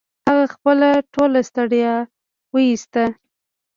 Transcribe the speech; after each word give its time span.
هغه 0.27 0.45
خپله 0.53 0.89
ټوله 1.13 1.39
ستړيا 1.49 1.95
و 2.51 2.55
ایستله 2.67 3.09